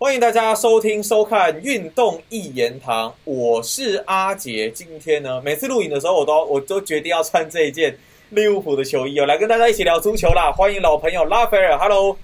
[0.00, 4.70] 欢迎大家收听收看《运动一言堂》，我是阿杰。
[4.70, 7.98] 今天呢，每次录影的时候，我都我都决定要穿这一件
[8.30, 10.52] 利物浦的球衣哦，来跟大家一起聊足球啦。
[10.52, 12.16] 欢迎老朋友拉斐尔，Hello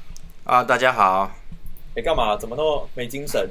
[0.44, 1.28] 啊，大家好。
[1.96, 2.36] 哎，干嘛？
[2.36, 3.50] 怎么那么没精神？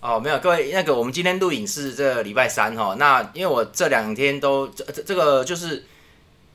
[0.00, 2.94] 哦，没有，各位，那个我们今天录影是这礼拜三哈。
[2.96, 5.84] 那因为我这两天都这这这个就是。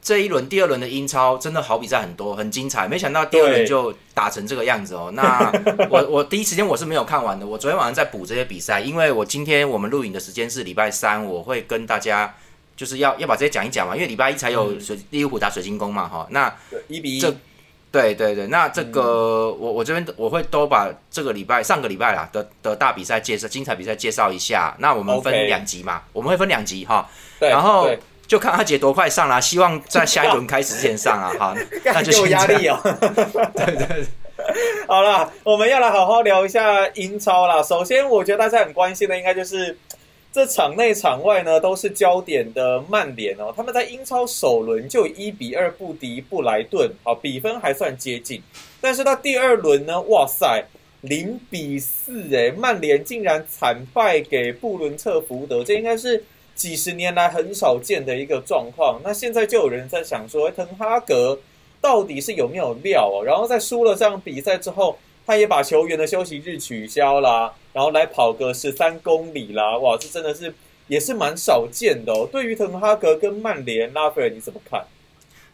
[0.07, 2.87] 这一轮、第二轮的英超真的好比赛很多，很精彩。
[2.87, 5.11] 没想到第二轮就打成这个样子哦。
[5.13, 5.51] 那
[5.91, 12.33] 我我第一时间我是没有看完的，我昨天晚上在补这些比赛，因为我今天我们录影的时间是礼拜三，我会跟大家
[12.77, 13.93] 就是要要把这些讲一讲嘛。
[13.97, 16.25] 因为礼拜一才有水利物浦打水晶宫嘛，哈。
[16.29, 16.55] 那
[16.87, 17.29] 一比一，这
[17.91, 24.73] 对对对，那这个我我这边我会都把这个礼拜上个礼拜啦的的大比赛介绍、精彩比赛介绍一下。
[24.79, 27.09] 那我们分两集嘛，我们会分两集哈。
[27.39, 27.89] 然后。
[28.27, 32.77] 就看阿杰多快上啦，希望在下一轮开始之前上啊， 哈，那就有压力哦。
[33.55, 34.05] 对对，
[34.85, 37.63] 好了，我们要来好好聊一下英超啦。
[37.63, 39.77] 首先，我觉得大家很关心的应该就是
[40.33, 48.43] 这场内场外呢都是焦点的曼联哦，他们在英超首轮就一比二不敌布莱顿，好，比分还算接近。
[48.81, 50.65] 但是到第二轮呢，哇塞，
[50.99, 56.21] 零比四，哎，曼联竟然惨败给布伦特福德，这应该是。
[56.57, 61.39] 几十年来很少见的一个状况，那现在就有人在想说，滕哈格
[61.79, 63.23] 到底是有没有料哦？
[63.23, 70.53] 然后在输了这样比赛之后，他也把球员的休息日取消啦，然后来跑个十三公里啦，哇，这真的是
[70.87, 72.27] 也是蛮少见的哦。
[72.31, 74.83] 对于滕哈格跟曼联拉斐尔，你怎么看？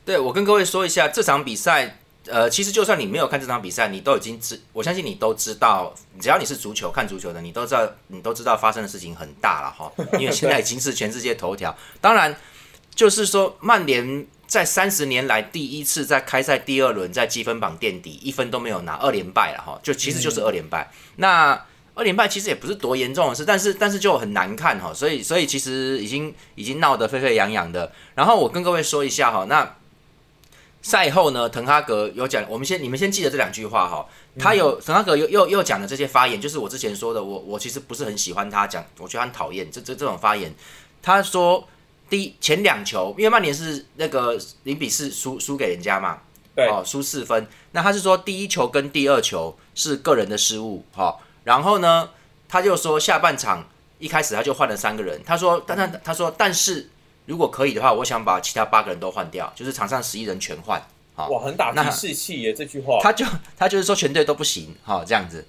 [0.05, 1.97] 对我跟各位说一下这场比赛。
[2.27, 9.91] 呃，其实就算你没有看这场比赛，你都已经知，我相信你都知道，只要你是足球看足球的，你都知道，你都知道发生的事情很大了哈。
[10.17, 11.75] 因为现在已经是全世界头条。
[11.99, 12.33] 当然，
[12.95, 19.77] 就是说曼联在三十年来第一次在开赛第二轮在积分榜垫底，一分都没有拿，二连败了哈。
[19.83, 20.89] 就其实就是二连败。
[21.17, 21.61] 那
[21.93, 24.93] 二连败其实也不是多严重的事，但是但是就很难看哈。
[24.93, 27.91] 所以所以其实已经已经闹得沸沸扬扬的。
[28.15, 29.75] 然后我跟各位说一下哈，那。
[30.83, 34.05] 赛后呢，滕哈格有讲，我们先你们先记得这两句话哈。
[34.37, 40.53] 他有滕哈格又又又讲的这些发言，就是我之前说的，我我其实不是很喜欢他讲，我觉得很讨厌这这这种发言。
[41.01, 41.65] 他说
[42.09, 46.19] 第前两球，因为曼联是那个零比四输输给人家嘛，
[46.53, 47.47] 对，哦，输四分。
[47.71, 51.17] 那他是说第一球跟第二球是个人的失误，哈。
[51.45, 52.09] 然后呢，
[52.49, 53.65] 他就说下半场
[53.99, 56.89] 一开始他就换了三个人，他说，但他他说但是。
[57.25, 60.81] 如果可以的话，我想把其他八个人都换掉，就是场上十一人全换。
[61.15, 62.53] 好，哇，很打击士气耶！
[62.53, 63.25] 这句话，他就
[63.55, 65.45] 他就是说全队都不行，哈，这样子。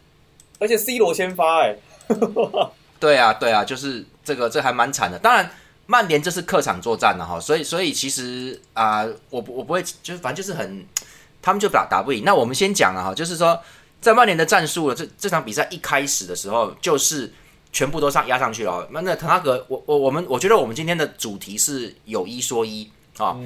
[0.60, 1.76] 而且 C 罗先发，哎，
[3.00, 5.18] 对啊，对啊，就是这个，这还蛮惨的。
[5.18, 5.50] 当然，
[5.86, 10.86] 曼联这是客场作战的哈，所以所以其实啊，我我不会，就是反正就是很，
[11.40, 12.22] 他们就打打不赢。
[12.24, 13.58] 那我们先讲了哈，就是说
[14.00, 17.32] 在曼联的战术了，这这场比赛一开始的时候就是。
[17.74, 18.88] 全部都上压上去了。
[18.92, 23.36] 那那滕哈格，我我我们我觉得我们今天的主题是有一说一啊。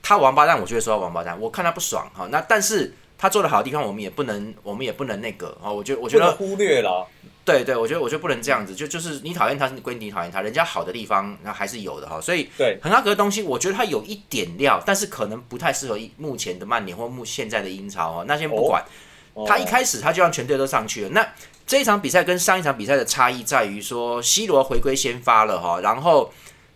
[0.00, 1.38] 他王八蛋，我就会说他王八蛋。
[1.40, 2.28] 我看他不爽哈。
[2.30, 5.72] 那但是他做的好的地方，我们也不能，我们也不能那个啊。
[5.72, 7.06] 我觉得我觉得忽略了。
[7.44, 8.74] 对对，我觉得我觉得不能这样子。
[8.74, 12.20] 就就是你讨厌他，归你讨厌他，人家好的地方那还是有的哈。
[12.20, 18.24] 所以对滕哈格的东西，我觉得他有一点料，但是可能不太适合目前的曼联或目现在的英超哦。
[18.28, 18.84] 那先不管，
[19.46, 21.10] 他一开始他就让全队都上去了。
[21.10, 21.26] 那
[21.66, 26.30] 这一场比赛跟上一场比赛的差异在于说，C 罗回归先发了哈，然后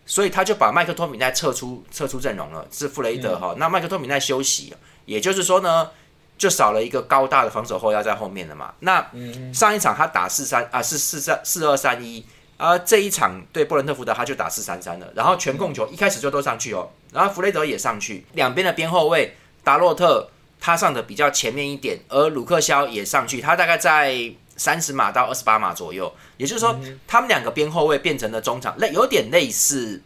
[0.07, 3.53] 所以他就把麦克托米奈撤出撤出阵容了，是弗雷德哈。
[3.59, 4.73] 那麦克托米奈休息，
[5.05, 5.91] 也就是说呢，
[6.39, 8.73] 就少了一个高大的防守后腰在后面了嘛。
[8.79, 9.05] 那
[9.53, 12.25] 上一场他打四三啊，是四三四二三一
[12.57, 20.27] 啊，这一场对布伦特福德他就打四三三了，然后全控球一开始就都上去哦，然后弗雷德也上去，两边的边后卫达洛特
[20.59, 24.33] 他上的比较前面一点，而鲁克肖也上去，他大概在。
[24.59, 26.77] 三十码到二十八码左右，也就是说，
[27.07, 30.01] 他们两个边后卫变成了中场，类有点类似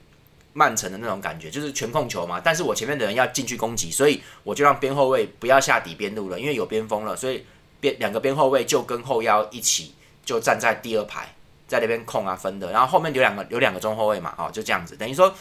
[0.53, 2.39] 曼城的那种感觉，就是全控球嘛。
[2.39, 7.43] 但是我前面的人要进去攻击，所以我就让边后卫不要下底边路了，因为有边锋了，所以
[7.81, 11.33] 边两个边后卫就跟后腰一起就站在第二排，
[11.67, 12.71] 在那边控啊分的。
[12.71, 15.33] 然后后面有两个有两个中后卫嘛，哦，就这样子，等于说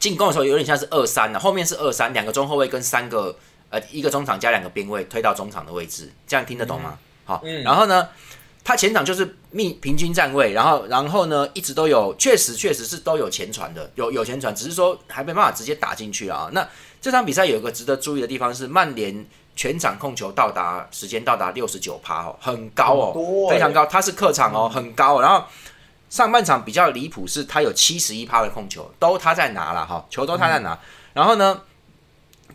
[0.00, 3.38] 进攻的时候有点像是二三的，后面是二三，两个中后卫跟三个
[3.70, 6.98] 呃一个中场加两个边位推到中场的位置，这样听得懂吗？
[7.24, 8.08] 好，然后呢，
[8.62, 16.48] 他前场就是密平均站位，然后然后呢，一直都有，确实确实是都有前传的，有有前传，只是说还没办法直接打进去啊。
[16.52, 16.66] 那
[17.00, 19.24] 这场比赛有一个值得注意的地方是，曼联
[19.56, 25.20] 全场控球到达时间到达六十九趴哦，很高哦，非常高，他是客场哦，很高。
[25.20, 25.44] 然后
[26.10, 30.78] 上半场比较离谱是，他有七十一趴的控球，都他在拿了哈，球都他在拿。
[31.12, 31.62] 然后呢？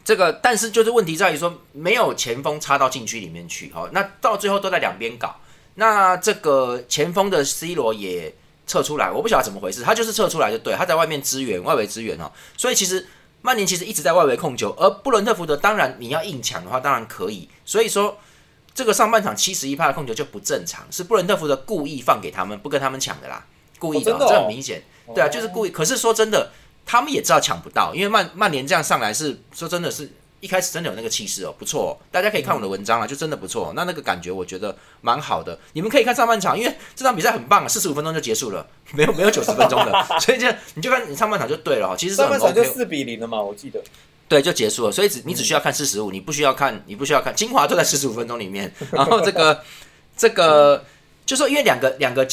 [0.04, 5.36] 这个，但是就是问题在于说，没有前锋插到禁区里面去，哈，那到最后都在两边搞。
[5.76, 8.34] 那这个前锋的 C 罗也
[8.66, 12.32] 撤出来，我不晓得怎么回事，他就是撤出来就对，他在外面支援，外围支援哦。
[12.58, 13.08] 所以其实
[13.42, 17.48] 曼联其实一直在外围控球，而布伦特福德当然你要硬抢的话，当然可以。
[17.64, 18.18] 所以说
[18.74, 23.46] 这个上半场七十一帕的控球就不正常，是布伦特福德故意放给他们，不跟他们抢的啦，
[23.78, 24.84] 故意的，这很明显。
[25.16, 25.70] 对啊，就是故意。
[25.70, 26.52] 可是说真的，
[26.90, 30.10] 他们也知道抢不到，因为曼曼联这样上来是说真的是。
[30.42, 33.74] 一开始真的有那个气势哦，不错，大家可以看我的文章啊，就真的不错。
[33.76, 35.60] 那那个感觉我觉得蛮好的。
[35.74, 38.66] 你们可以看上半场，因为这场比赛很棒，啊四十五分钟就结束了，
[38.96, 39.92] 没有没有九十分钟的，
[40.22, 41.94] 所以就你就看你上半场就对了。
[41.98, 43.82] 其实上半场就四比零了嘛，我记得。
[44.30, 44.92] 对，就结束了。
[44.94, 48.74] 所以只你只需要看四十五，你不需要看，你不需要看精华都在四十五分钟里面。
[48.94, 49.62] 然后这个
[50.16, 50.86] 这个
[51.26, 52.26] 就说，因为两个两个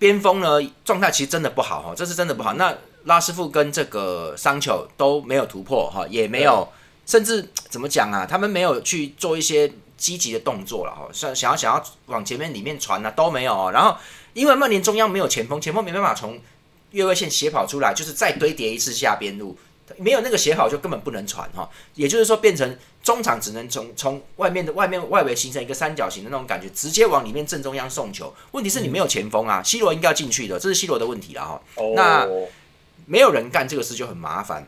[0.00, 2.52] 边锋呢状态其实真的不好哈，这是真的不好。
[2.54, 6.68] 那拉师傅跟这个桑丘都没有突破哈，也没有。
[7.06, 8.24] 甚至怎么讲啊？
[8.24, 13.70] 他们没有去做一些积极的动作了哈，想想要想要往前面里面传呢都没有。
[13.72, 13.94] 然后
[14.32, 16.40] 因为曼联中央没有前锋，前锋没办法从
[16.92, 19.54] 越位线斜跑出来，就是再堆叠一次下边路，
[19.98, 21.68] 没有那个斜跑就根本不能传哈。
[21.94, 28.34] 也就是说，变成中场只能从从外面的外面外围形成一个三角形的那种感觉，直接往里面正中央送球。
[28.52, 31.60] 问题是你没有前锋啊，C 罗应该要进去的，这是 C 罗的问题了哈。
[31.94, 32.26] 那
[33.06, 34.66] 没有人干这个事就很麻烦。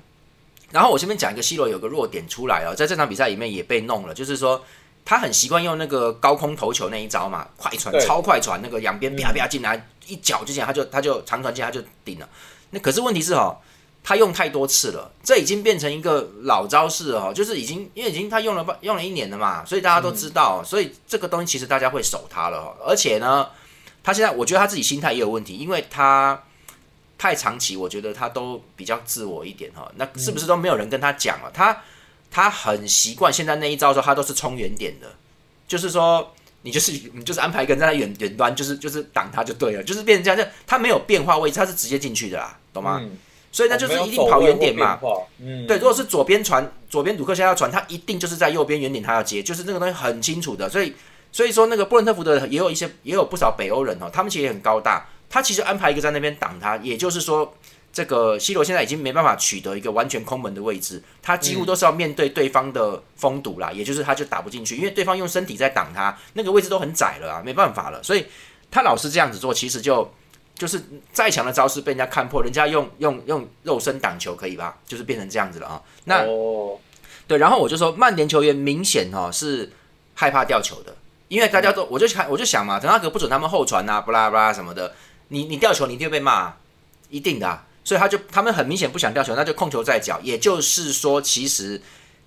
[0.72, 4.62] 然后我这边讲一个 C 罗有个弱点出来了，在这场比赛里面也被弄了，就是说
[5.04, 12.28] 他很习惯用那个高空投球那一招嘛，快传超快传，那个两边啪啪进来一脚就进来，他就他就长传进他就顶了。
[12.70, 13.56] 那可是问题是哦，
[14.02, 23.48] 他用太多次了，这已经变成一个老招式了哦，就是已经因为已经他用了用了一年了嘛，所以大家都知道，所以这个东西其实大家会守他了，而且呢，
[24.02, 26.42] 他现在我觉得他自己心态也有问题，因为他。
[27.18, 29.90] 太长期，我觉得他都比较自我一点哈。
[29.96, 31.50] 那是不是都没有人跟他讲了？
[31.52, 31.82] 他
[32.30, 35.06] 他很习惯现在那一招的时候，他都是冲远点的，
[35.66, 43.00] 就是说你就是 你就是安排一个人在远远端，就是就是挡他就对了，就是变成这样，就他没有变化位置，他是直接进去的啦，懂吗？
[43.52, 45.00] 所以那就是一定跑远点嘛。
[45.38, 50.68] 嗯，对，如果是左边传，左边鲁克现在要传，他一定就是在右边远点，他要接，就是这个东西很清楚的。
[50.68, 50.94] 所以
[51.32, 55.08] 所以说那个布伦特福德也有一些也有不少北欧人哦，他们其实也很高大。
[55.28, 57.54] 他其实安排一个在那边挡他，也就是说，
[57.92, 68.26] 这个 C 罗现在已经没办法取得一个完全空门的位置，他几乎都是要面对对方的封堵啦，也就是他就打不进去，因为对方用身体在挡他，那个位置都很窄了啊，没办法了，所以
[68.70, 70.12] 他老是这样子做，其实就
[70.54, 70.82] 就是
[71.12, 74.76] 再强的招式被人家看破，人家用用用肉身挡球可以吧？
[74.86, 75.82] 就是变成这样子了啊。
[76.04, 76.24] 那
[77.26, 79.72] 对，然后我就说曼联球员明显哦是
[80.14, 80.94] 害怕掉球的，
[81.28, 84.94] 因为大家都我就看我就想嘛，滕哈格不准他们后传啊，不拉不拉什么的。
[85.28, 86.54] 你你掉球，你一定会被骂，
[87.10, 87.64] 一定的。
[87.84, 90.20] 所以他就他们很明显不想掉球，那就控球在脚。
[90.22, 91.80] 也就是说，其实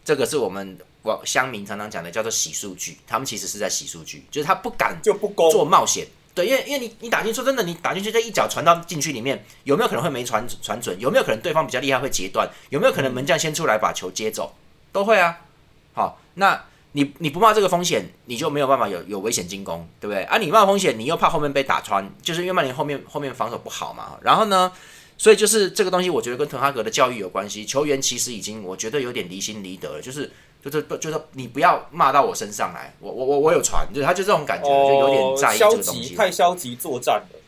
[0.06, 2.98] 这个是我们网乡民常常讲的，叫做洗数据。
[3.06, 6.08] 他们其实是在洗数据，就是他不敢就不做冒险。
[6.34, 10.98] 对，因为因为你你打进说真的，你打进去这一脚传到禁区里面，有没有可能会没传传准？
[11.00, 12.50] 有没有可能对方比较厉害会截断？
[12.70, 14.56] 有没有可能门将先出来把球接走？
[14.92, 15.40] 都会啊。
[15.94, 16.66] 好，那。
[16.94, 20.24] 你你不冒这个风险，你就没有办法有有危险进攻，对不对？
[20.24, 24.18] 啊，你冒风险，你又怕后面被打穿，就是因为曼联后面后面防守不好嘛。
[24.22, 24.72] 然后呢，
[25.16, 27.64] 所以就是这个东西，我觉得跟滕哈格的教育有关系。
[27.64, 30.32] 球员其实已经，我觉得有点离心离德了，就是
[30.64, 37.40] 就是就是你不要骂到我身上来，我我我我有传，就是他就这种感觉，就有点在意这个东西，太消极作战了。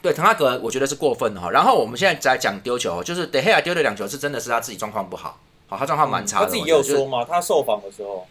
[0.00, 1.50] 对，滕哈格我觉得是过分的哈。
[1.50, 6.44] 然后我们现在在讲丢球，就是德黑亚丢的两球是真的是他自己状况不好，好，他状况蛮差的。
[6.44, 8.24] 他自己也有说嘛，他受访的时候。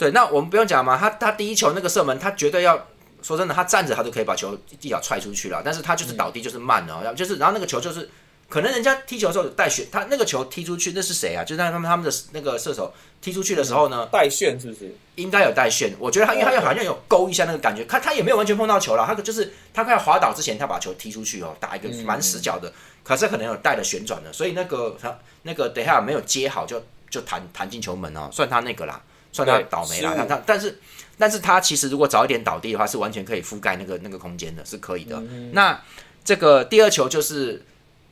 [0.00, 2.86] 对，那我们不用讲嘛，他他第一球那个射门，他绝对要
[3.20, 8.08] 说真的，他站着他就可以把球一脚踹出去了，但是他就是倒地就是慢了，然后就是然后那个球就是
[8.48, 11.44] 可能人家踢球的时候带旋，他那个球踢出去那是谁啊？
[11.44, 12.90] 就是他们他们的那个射手
[13.20, 14.96] 踢出去的时候呢，带旋是不是？
[15.16, 22.72] 应该有带旋，我觉得他因为他又好像有勾一下那个感觉，他他也没有完全碰到球了，他就是他快要滑倒之前，他把球踢出去哦，打一个蛮死角的，
[23.04, 28.98] 可是可能有带了旋转的，所以那个他那个等下没有接好就就弹弹进球门哦，算他那个啦。
[29.32, 30.78] 算他倒霉了，他他，但是，
[31.18, 35.22] 但是他其实如果早一点倒地的话，是完全可以覆盖那个那个空间的，是可以的。
[35.52, 35.80] 那
[36.24, 37.64] 这个第二球就是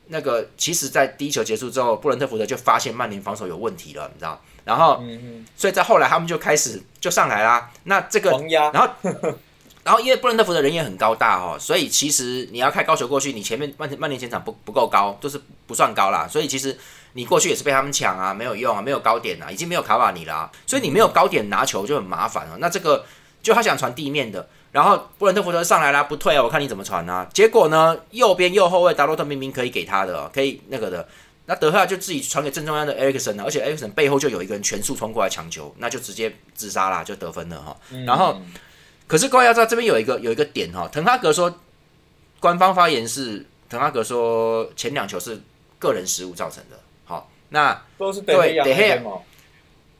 [0.07, 4.41] 那个，其实，在第一球结束之后，布伦特福德就发现曼联防守有问题了，你知道？
[4.63, 5.03] 然后，
[5.55, 7.71] 所以在后来他们就开始就上来啦。
[7.83, 8.31] 那这个，
[8.73, 8.89] 然后，
[9.83, 16.77] 然后因为布伦特福德人也很高大哦，所以其实你要开高球过去，你前面曼曼联前场不不够高，就是不算高啦，所以其实。
[17.13, 22.57] 你过去也是被他们抢啊，没有用啊，没有高点啊，已经没有卡瓦尼了，所以你没有高点拿球就很麻烦了。
[22.59, 23.05] 那这个
[23.41, 27.27] 就他想传地面的，然后布伦特福德上来啦，不退啊，我看你怎么传啊？
[27.33, 31.07] 结果呢，右边右后卫达洛特明明可以给他的，可以那个的，
[31.45, 37.75] 那德赫亚就自己传给正中央的埃里克森了，而且埃里克森背后就有一个人全速冲过来抢球，那就直接自杀啦，就得分了哈。
[38.05, 38.39] 然后
[39.07, 41.51] 可是各位要知道，这边有一个有一个点哈，滕哈格说，
[42.39, 45.41] 官方发言是滕哈格说前两球是
[45.79, 46.77] 个人失误造成的。
[47.51, 49.03] 好，那都是对德黑亚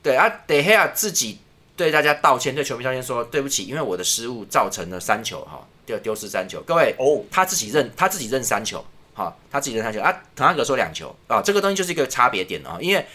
[0.02, 1.38] 对啊，德黑亚自己
[1.76, 6.60] 对大家道歉，对球迷道歉说对不起，因为我的失误造成了三球哈，丢丢失三球。
[6.62, 10.10] 各位哦，他自己认他自己认三球，好，他自己认三球啊。
[10.34, 13.06] 滕哈格说两球啊，这个东西就是一个差别点啊，因为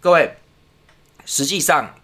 [0.00, 0.34] 各位
[1.24, 1.94] 实际上。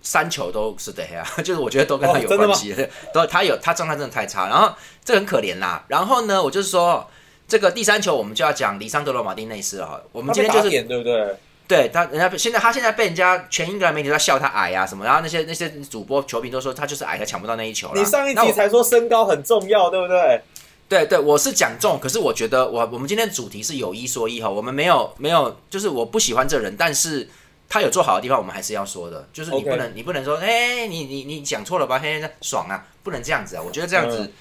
[0.00, 2.74] 三球都是的呀， 就是我觉得都跟他有关系，
[3.12, 4.72] 都他有他状态真的太差，然后
[5.04, 5.84] 这很可怜啦。
[5.88, 7.10] 然后呢，我就是说
[7.48, 10.00] 这个第三球我们就要讲里桑德罗马丁内斯了哈。
[10.12, 11.36] 我们今天就是对不对？
[11.66, 17.90] 对他，人家现在他现在被人家全英格兰媒体在笑他矮啊什么，然后那些那些主播球评都说他就是矮，他抢不到那一球。
[17.94, 20.40] 你上一集才说身高很重要，对不对？
[20.88, 27.28] 对对，我是讲中，可是我觉得我我们今天主题是有一说一哈，我们没有没有，就是我不喜欢这人，但是。
[27.70, 31.98] 他有做好的地方，我们还是要说的，就是你不能，你不能说，哎，你你你讲错了吧？
[31.98, 33.62] 嘿，爽啊，不能这样子啊！
[33.62, 34.32] 我觉得这样子，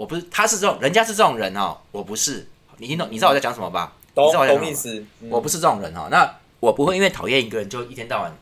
[0.00, 3.06] 我不是，他是这种，人家是这种人哦，我不是，你听懂？
[3.10, 3.92] 你知道我在讲什么吧？
[4.14, 5.04] 懂懂意思。
[5.28, 8.34] 我不是这种人哦，那我不会因为讨厌一个人就一天到晚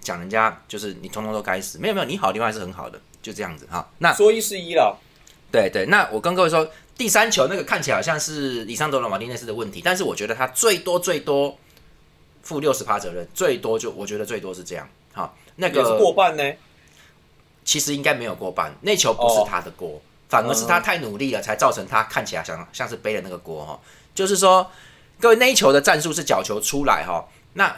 [0.00, 1.78] 讲人家，就是你通通都该死。
[1.78, 3.86] 没有没有，你好的地方还是很好的，就这样子哈。
[3.98, 4.98] 那说一是一了。
[5.50, 6.66] 对对，那我跟各位说，
[6.96, 11.58] 第三球那个看起来好像是里桑德罗马丁内斯的问题，但是我觉得他最多最多。
[12.42, 14.88] 负六十趴责任，最多就我觉得最多是这样。
[15.12, 16.52] 好，那个过半呢？
[17.64, 20.02] 其实应该没有过半，那球不是他的锅，
[20.32, 23.78] 反而是他太努力了，才造成他看起来像像是背了那个锅哈。
[24.14, 24.66] 就是说，
[25.20, 27.22] 各位那一球的战术是角球出来哈。
[27.52, 27.76] 那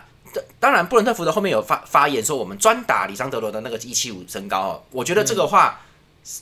[0.61, 4.83] 当然，布伦特福德后面有发发言说，我们专打里桑德罗的那个一七五身高哦。
[4.93, 5.81] 我觉得这个话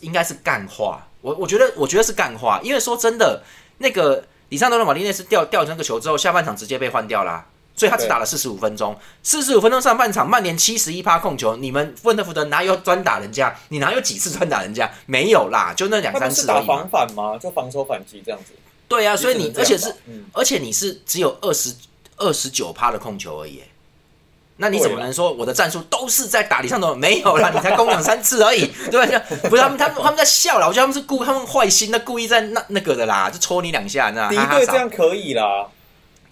[0.00, 1.08] 应该是干话。
[1.22, 3.42] 我我觉得我觉得是干话，因为说真的，
[3.78, 7.46] 那个里桑德罗马丁内斯掉掉那个球之后，下半场直接被换掉啦。
[7.82, 13.52] 所以他只打了四十五分钟，四十五分钟上半场，曼联七十一趴控球，你们富特福德哪有专打人家？
[13.70, 14.88] 你哪有几次专打人家？
[15.06, 17.36] 没有啦，就那两三次打防反吗？
[17.36, 18.52] 就防守反击这样子？
[18.86, 19.92] 对啊，所以你而且是，
[20.32, 21.74] 而且你是只有二十
[22.18, 23.60] 二十九趴的控球而已。
[24.58, 26.94] 那你怎么能说我的战术都是在打理上头？
[26.94, 29.24] 没有啦， 你才攻两三次而已，对吧？
[29.50, 35.66] 不是他们，他们他们在笑了，我觉得他们是故他们坏心的，故意在那那个的啦，就戳你两下，你知道敌对这样可以啦。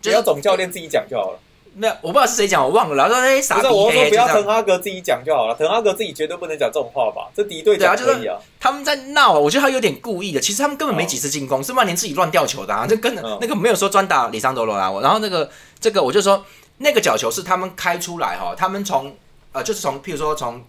[0.01, 1.39] 只要总教练自己讲就好了。
[1.73, 2.97] 没有，我不知道是谁讲，我忘了。
[2.97, 5.55] 然后说那些傻逼，我说不要滕哈格自己讲就好了。
[5.55, 7.31] 滕哈格自己绝对不能讲这种话吧？
[7.33, 8.37] 这敌对讲可以啊。
[8.59, 10.41] 他们在闹，我觉得他有点故意的。
[10.41, 12.89] 其实他们根本没几次进攻，是曼联自己乱掉球的啊。
[12.89, 14.91] 就跟那个没有说专打里桑德罗拉。
[15.01, 16.45] 然后那个这个我就说
[16.79, 19.15] 那个角球是他们开出来哈，他们从
[19.53, 20.61] 呃就是从譬如说从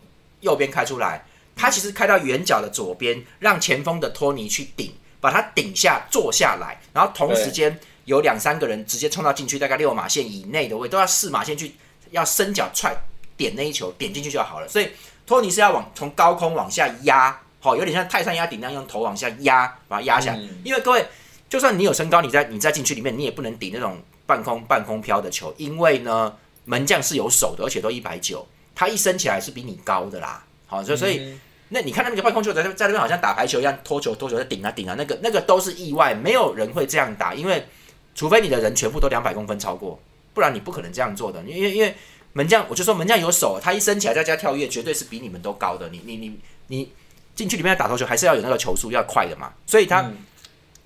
[0.41, 7.79] 右边开出来，他其实开到远角的左边，让前锋的托尼去顶，把他顶下坐下来，然后同时间。
[8.11, 11.73] 有两三个人直接冲到禁区，大概六码线以内的位都要四码线去，
[12.09, 12.93] 要伸脚踹
[13.37, 14.67] 点那一球，点进去就好了。
[14.67, 14.89] 所以
[15.25, 20.37] 托尼是要往从高空往下压，好，有点像泰山压顶那样，用头往下压，把它压下。
[20.65, 21.05] 因为各位，
[21.49, 30.43] 就算你有身高，你在你在禁区里面，你也不能顶那种半空半空飘的球，因为呢，门将是有手的，而且都一百九，他一升起来是比你高的啦。
[30.67, 31.39] 好，所以所以
[31.69, 37.65] 那你看他那个半空球在在那边好像打排球一样，拖球拖球在顶啊顶啊，那个那个都是意外，没有人会这样打，因为。
[38.13, 39.99] 除非你的人全部都两百公分超过，
[40.33, 41.41] 不然你不可能这样做的。
[41.43, 41.95] 因为因为
[42.33, 45.89] 门将，我就说门将有手，他一升起来再加跳跃，绝对是比你们都高的。
[45.89, 46.91] 你你你你
[47.35, 49.53] 进去里面打头球，还是要有那个球速要快的嘛。
[49.65, 50.11] 所以他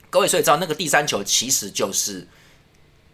[0.09, 2.27] 各位所以知道那个第三球其实就是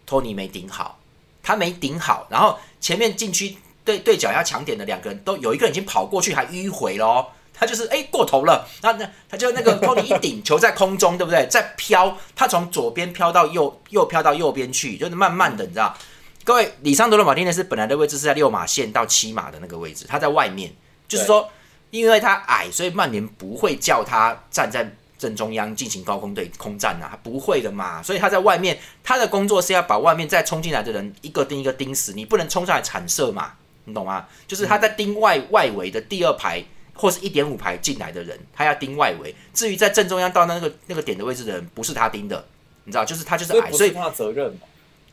[0.06, 0.98] 托尼没顶好，
[1.42, 7.26] 他没顶好，然后前面禁区对对脚要抢点的两个人都有一个人已经跑过去还迂回喽。
[7.62, 11.46] 他就是哎过头了，那那他就那个托尼一顶球在空中，对不对？
[11.46, 15.96] 在飘，他从左边飘到右，又飘到右边去，就是慢慢的，你知道？
[16.42, 20.74] 各位，里桑德罗马丁内斯本来的位置是在六码线到七码的那个位置，他在外面，
[21.06, 21.48] 就是说，
[21.90, 28.02] 因为他矮，所以曼联不会叫他站在正中央进行高空对空战啊，不会的嘛。
[28.02, 33.52] 所以他在外面，他的工作是要把外面再冲进来的人一个盯一个盯死，你不能冲上来铲射嘛，
[33.84, 34.26] 你懂吗？
[34.48, 36.60] 就是他在盯外外围的第二排。
[36.94, 39.34] 或是一点五排进来的人，他要盯外围。
[39.54, 42.44] 至于在正中央到那个那个点的位置的人，不是他盯的，
[42.84, 44.60] 你知道，就是他就是矮，所以他的责任嘛。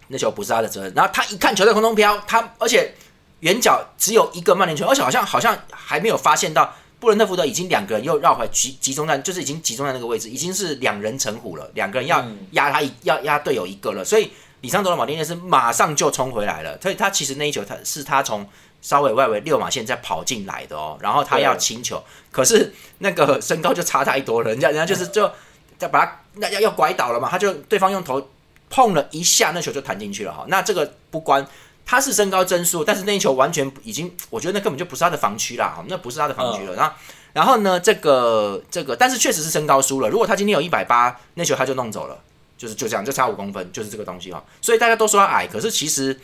[0.10, 0.94] 那球不是他的责任。
[0.94, 2.94] 然后他一看球在空中飘，他而且
[3.40, 14.04] 远角只有一个曼联球，而且好像好像还没有发现到布伦特福德已经两个人又绕回集集中在，就是已经集中在那个位置，已经是两人成虎了，两个人要压他一要压队友一个了。
[14.04, 14.32] 所以
[14.62, 16.78] 里桑德的马丁内斯马上就冲回来了。
[16.82, 18.46] 所以他其实那一球他是他从。
[18.82, 25.30] 稍微外围六码线再跑进来的哦，然后他要清球，可是那个 身高就差太多了，人家人家就是就
[25.78, 28.30] 再把他那要要拐倒了嘛，他就对方用头
[28.70, 30.46] 碰了一下，那球就弹进去了哈。
[30.48, 31.46] 那这个不关，
[31.86, 36.76] 他是身高增速，但是那一球完全已经，我觉得那根本就不是他的防区啦，那不是他的防区了。
[36.76, 36.94] 然后
[37.34, 40.10] 然后呢，这个这个，但是确实是身高输了。
[40.10, 42.20] 如果他今天有一百八，那球他就弄走了，
[42.58, 44.44] 就是就这样，就差五公分，就是这个东西哦。
[44.62, 46.20] 所以大家都说他矮，可是其实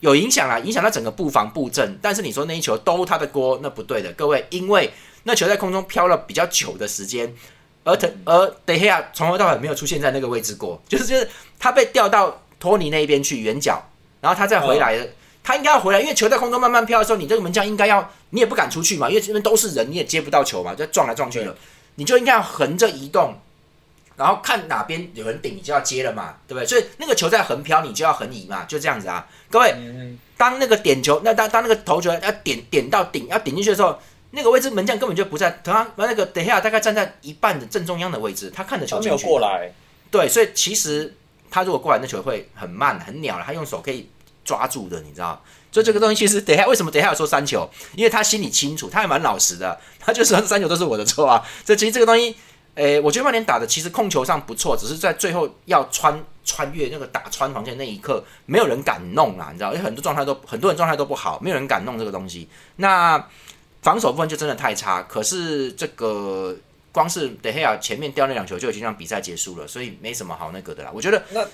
[0.00, 1.98] 有影响啊，影响到整个布防布阵。
[2.00, 4.92] 但是你说那一球兜他的锅，那不对的，各位，因为
[5.24, 7.34] 那球在空中飘了比较久的时间，
[7.84, 11.28] 而他而德黑亚从头到尾没有出现在那个位置过，就是就是
[11.58, 13.82] 他被调到托尼那一边去远角，
[14.20, 15.08] 然后他再回来。
[15.40, 21.56] 他应该要回来，因为球在空中慢慢飘的时候，你这个门将应该要，你也不敢出去嘛，因为这边都是人，你也接不到球嘛，就撞来撞去了，
[21.94, 23.32] 你就应该要横着移动，
[24.18, 26.66] 然后看哪边有人顶，你就要接了嘛，对不对？
[26.66, 29.26] 所以那个球在横飘，你就要横移嘛，就这样子啊。
[29.48, 29.72] 各位，
[30.36, 33.98] 当那个点球，那当当那个头球要点点到顶，要顶进去的时候，
[34.32, 39.72] 那个位置门将根本就不在，他那个等一下大概站在一半的正中央的位置，他看着球进去过来，
[40.10, 41.14] 对，所以其实
[41.50, 44.10] 他如果过来，那球会很慢很鸟了，他用手可以。
[44.44, 47.68] 抓住的，你知道，所以这个东西其实等下为什么等下要说三球？
[47.94, 51.46] 因为他心里清楚，他还蛮老实的，他就说三球都是我的错啊。
[51.66, 52.34] 这其实这个东西，
[52.78, 62.48] 诶，我觉得曼联打的其实控球上不错，只是在最后要穿穿越那个打穿防线那一刻，没有人敢弄啦，你知道，因为很多状态都很多人状态都不好，没有人敢弄这个东西。
[62.76, 63.18] 那
[63.82, 66.56] 防守部分就真的太差，可是这个
[66.92, 70.90] 光是德黑亚前面掉那两球就已经让比赛结束了，所以没什么好那个的啦。
[70.94, 71.44] 我觉得那。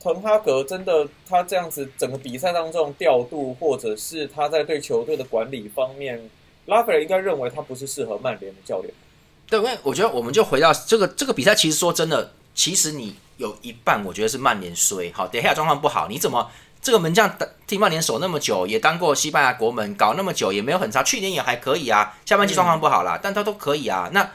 [0.00, 6.28] 滕哈格真的，他这样子整个比赛当中调度，或者是他在对球队的管理方面，
[6.66, 8.92] 拉斐尔应该认为他不是适合曼联的教练。
[9.48, 15.12] 对，因为我觉得我们就回到这个这个比赛，其实说真的，其实你有一半我觉得是曼联衰。
[15.12, 16.50] 好，等下状况不好，你怎么
[16.82, 17.32] 这个门将
[17.66, 24.30] 替曼联守那么久，也当过西班牙国门，搞那么久也没有很差，去年也还可以啊，下半季状况不好啦，但他都可以啊，那。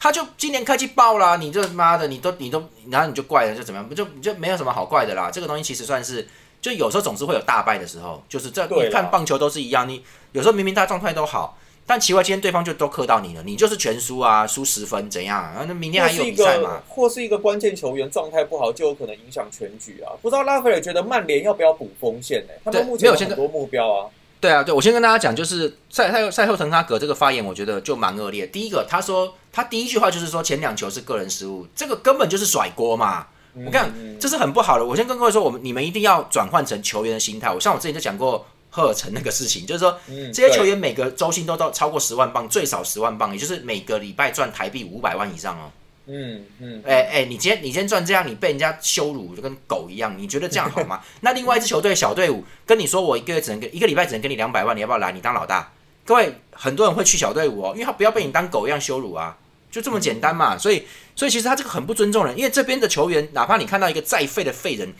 [0.00, 3.88] 他就今年开机爆了，你这妈的，你都你都，然后你就怪了，就怎么样？
[3.88, 5.28] 不就就没有什么好怪的啦。
[5.28, 6.28] 这个东西其实算是，
[6.62, 15.42] 就有时候总是会有大败的时候，就是这你看棒球都是一样，你有时候明明他状态都好，但奇怪今天对方就都克到你了，你就是全输啊，输十分怎样？
[15.42, 16.82] 啊那明天还有比赛嘛？
[16.86, 20.12] 或是一个关键球员状态不好，就有可能影响全局啊。
[20.20, 22.52] 不知道拉斐尔觉得曼联要不要补锋线呢？
[22.62, 24.06] 他们目前有很多目标啊。
[24.38, 28.46] 对啊，对，我先跟大家讲，就是赛赛赛后滕哈格这个发言，我觉得就蛮恶劣。
[28.46, 33.26] 第一个，他说他第一句话就是说前两球是个人失误，这个根本就是甩锅嘛。
[33.66, 34.84] 我看这是很不好的。
[34.84, 37.50] 我先跟各位说，我们你们一定要转换成球员的心态。
[37.50, 38.46] 我像我之前就讲过
[38.78, 39.98] 赫尔城那个事情，就是说
[40.32, 45.72] 这些球员每个周薪都到超过十万镑，最少十万镑，也就是每个礼拜赚台币五百万以上哦。
[46.06, 51.00] 嗯嗯，哎哎，你今天你今天赚这样，你被人家羞辱就跟狗一样，你觉得这样好吗？
[51.22, 55.10] 那另外一支球队小队伍跟你说，我一个月只能给一个礼拜只能给你两百万，你要不要来？
[55.10, 55.72] 你当老大？
[56.06, 59.36] 各位很多人会去小队伍哦，因为他不要被你当狗一样羞辱啊，
[59.72, 60.56] 就这么简单嘛。
[60.56, 60.86] 所以
[61.16, 64.94] 所以其实他这个很不尊重人，因为这边的球员，哪怕你看到一个再废的废人，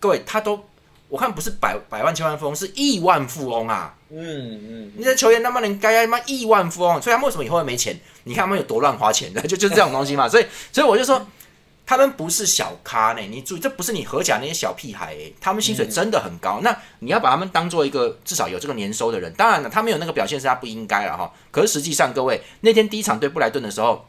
[0.00, 0.68] 各位他都。
[1.14, 3.94] 我看不是百百万千万富翁，是亿万富翁啊！
[4.10, 7.96] 嗯嗯，你的球员他妈能该他妈亿万富翁，所以他们为什么以后会没钱？
[8.24, 10.28] 你看他们有多乱花钱 的，就就是这种东西嘛。
[10.28, 11.24] 所以所以我就说，
[11.86, 13.20] 他们不是小咖呢。
[13.20, 16.58] 你注意，这不是你合甲那些小屁孩，他们薪水真的很高。
[16.64, 19.32] 那你要把他们当做一个至少有这个年收的人。
[19.34, 21.32] 当然了，他没有那个表现是他不应该了哈。
[21.52, 24.04] 可是实际上，各位那天第一场对布莱顿的时候，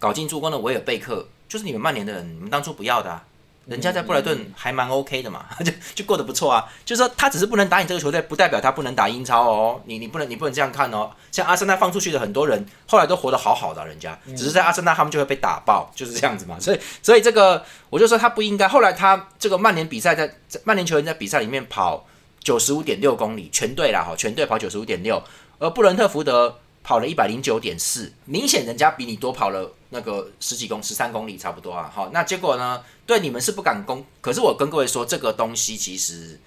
[0.00, 3.22] 搞进助攻的维尔贝克就是你们曼联的人，你们当初不要的。
[3.66, 6.66] 人家在布莱顿还蛮 OK 的嘛， 就就过得不错啊。
[6.84, 9.80] 就是说他只是不能打你这个球队，不代表他不能打英超哦。
[9.84, 11.10] 你你不能你不能这样看哦。
[11.30, 16.58] 像阿森纳放出去的很多人，后来都活得好好的，人家只是在阿森纳他们就会被打爆，就是这样子嘛。
[16.58, 18.66] 所以所以这个我就说他不应该。
[18.66, 22.04] 后来他这个曼联比赛在曼联球员在比赛里面跑
[22.40, 25.22] 九十五点六公里，全队啦哈，全队跑九十五点六，
[25.58, 29.72] 而布伦特福德跑了一百零九点四，明显人家比你多跑了。
[29.94, 32.82] 那个十几公十三公里差不多啊，好，那结果呢？
[33.04, 36.40] 对你们是不敢攻，可是我跟各位说，这个东西其实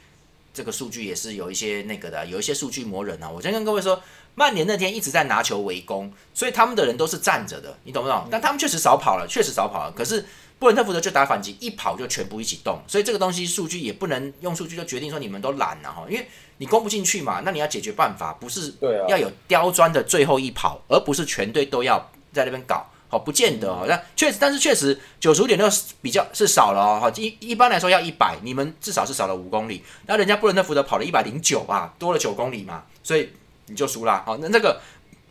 [0.52, 3.30] 这个数据也是有一些那个的，有一些数据磨人啊。
[3.30, 4.02] 我先跟各位说，
[4.34, 8.28] 曼联那天一直在拿球围攻，所以他们的人都是站着的，你懂不懂？
[8.32, 9.92] 但他们确实少跑了，确实少跑了。
[9.96, 10.26] 可是
[10.58, 18.74] 布伦特福德就打反击，一跑就全部一起动，所以这个东西数据也不能用数据就决定说你们都懒了哈，因为你攻不进去嘛，那你要解决办法，不是
[19.10, 22.86] 要有刁钻的最后一跑，而不是全队都要在那边搞。
[23.08, 23.86] 好，不见得哦。
[23.88, 25.70] 那确实，但是确实九十五点六
[26.02, 27.00] 比较是少了哦。
[27.00, 29.84] 好，一一般来说要一百，你们至少是少了五公里。
[30.08, 33.30] 那人家布伦特福德跑了一百零九啊，多了九公里嘛，所以
[33.68, 34.24] 你就输了。
[34.26, 34.82] 好，那这个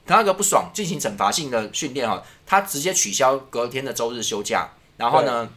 [0.06, 5.48] 他那个不爽，进行惩罚性的训练哈，他直接取消隔天的周日休假，然后呢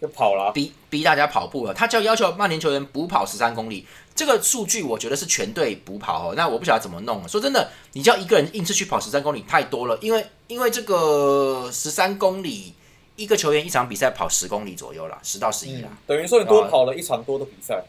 [0.00, 1.72] 就跑了，逼逼大家跑步了。
[1.74, 3.86] 他就要求曼联球员补跑十三公里。
[4.14, 7.26] 这个数据我觉得是全队补跑哦，那我不晓得怎么弄。
[7.28, 12.74] 说真的，你叫一个人硬是去跑十三公里太多了，因为因为这个十三公里
[13.16, 17.82] 一个球员一场比赛跑十公里左右啦，十到十一啦，等于说你多跑了一场多的比赛。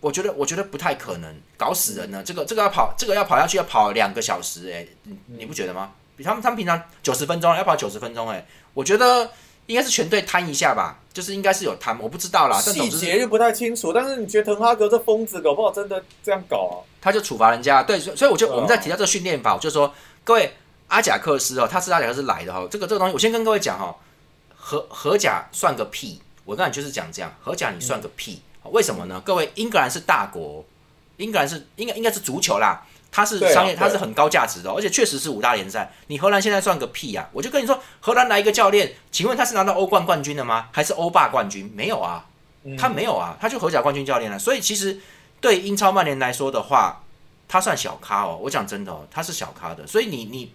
[0.00, 2.24] 我觉得我觉得不太可能，搞死人了。
[2.24, 4.86] 这个这个要跑，这个要跑下去要跑两个小时，哎，
[5.26, 5.92] 你不觉得吗？
[6.16, 9.30] 比他们他们平常九十分钟要跑九十分钟，哎，我觉得
[9.70, 13.92] 应该是全队摊一下吧，就是应该是有摊，我不知道啦，细节就不太清楚。
[13.92, 16.74] 但是你觉得滕哈格这疯子搞不好真的这样搞啊？
[17.00, 20.52] 他就处罚人家，对，所以我就我们在提到这个训练法，我就说各位
[20.88, 23.94] 阿贾克斯哦，他是阿贾克斯来的哈，这个这个东西我先跟各位讲哈，
[24.56, 29.22] 荷荷甲算个屁，我刚才就是讲这样，荷甲你算个屁，为什么呢？
[29.24, 30.64] 各位英格兰是大国，
[31.16, 32.84] 英格兰是应该应该是足球啦。
[33.12, 35.90] 它是商业，它是很高价值的，而且确实是五大联赛。
[36.06, 37.28] 你荷兰现在算个屁呀！
[37.32, 40.68] 我就跟你说，荷兰来一个教练，请问他是拿到欧冠冠军的吗？
[40.72, 41.68] 还是欧霸冠军？
[41.74, 42.24] 没有啊，
[42.78, 44.38] 他没有啊，他就荷甲冠军教练了。
[44.38, 45.00] 所以其实
[45.40, 47.02] 对英超曼联来说的话，
[47.48, 48.38] 他算小咖哦。
[48.42, 49.84] 我讲真的哦，他是小咖的。
[49.86, 50.52] 所以你你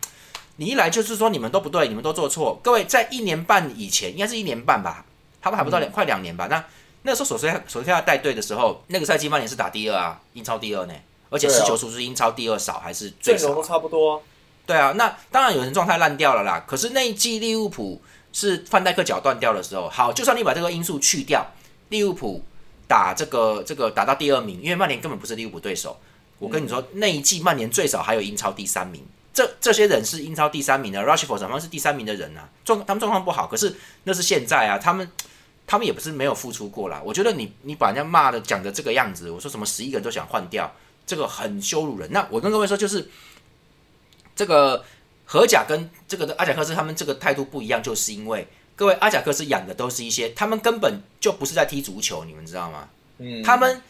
[0.56, 2.58] 你一来就是说你们都不对，你们都做错。
[2.64, 5.04] 各位在一年半以前，应该是一年半吧，
[5.42, 6.48] 他们还不到两快两年吧？
[6.50, 6.64] 那
[7.02, 10.94] 那时候首先首先要带队的时候，那个赛季曼联是打第二啊，英超第二呢。
[11.30, 13.54] 而且失球数是英超第二少还是最少？
[13.54, 14.22] 都差不多。
[14.66, 16.64] 对啊，那当然有人状态烂掉了啦。
[16.68, 18.02] 可是那一季利物浦
[18.34, 21.46] 是范戴克脚断掉的时候，好，就算你把这个因素去掉，
[21.90, 22.44] 利物浦
[22.88, 25.96] 打这个这个打到第二名，因为曼联根本不是利物浦对手。
[26.40, 32.50] 我跟你说，那一季曼联最少还有英超第三名，这这些人是英超第三名的，Rushford 怎么是第三名的人啊？
[32.66, 35.10] 状他们状况不好，可是那是现在啊，他们
[35.68, 37.02] 他们也不是没有付出过啦。
[37.06, 40.74] 我觉得你你把人家骂的讲的这个样子，我说什么十一个人都想换掉。
[41.06, 42.10] 这个很羞辱人。
[42.12, 43.10] 那我跟各位说，就是
[44.36, 44.84] 这个
[45.26, 52.90] 荷甲跟这个的阿贾克斯他们这个态度不一样，就是因为各位阿贾克斯养的都是一些，他们根本就不是在踢足球，你们知道吗？
[53.18, 53.82] 嗯，他们